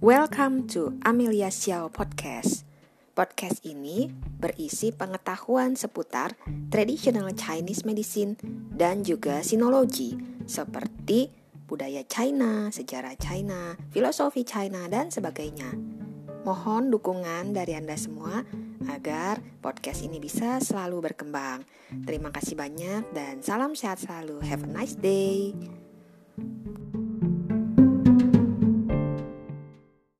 Welcome 0.00 0.64
to 0.72 0.96
Amelia 1.04 1.52
Xiao 1.52 1.92
Podcast. 1.92 2.64
Podcast 3.12 3.60
ini 3.68 4.08
berisi 4.40 4.96
pengetahuan 4.96 5.76
seputar 5.76 6.40
traditional 6.72 7.28
Chinese 7.36 7.84
medicine 7.84 8.40
dan 8.72 9.04
juga 9.04 9.44
sinologi 9.44 10.16
seperti 10.48 11.28
budaya 11.68 12.00
China, 12.08 12.72
sejarah 12.72 13.12
China, 13.20 13.76
filosofi 13.92 14.40
China, 14.40 14.88
dan 14.88 15.12
sebagainya. 15.12 15.76
Mohon 16.48 16.88
dukungan 16.96 17.52
dari 17.52 17.76
Anda 17.76 18.00
semua 18.00 18.40
agar 18.88 19.44
podcast 19.60 20.00
ini 20.00 20.16
bisa 20.16 20.64
selalu 20.64 21.12
berkembang. 21.12 21.68
Terima 22.08 22.32
kasih 22.32 22.56
banyak 22.56 23.12
dan 23.12 23.44
salam 23.44 23.76
sehat 23.76 24.00
selalu. 24.00 24.40
Have 24.48 24.64
a 24.64 24.70
nice 24.72 24.96
day. 24.96 25.52